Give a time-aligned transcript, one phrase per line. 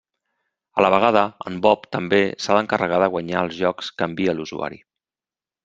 [0.79, 1.21] A la vegada,
[1.51, 4.85] en Bob també s'ha d'encarregar de guanyar els jocs que envia l'usuari.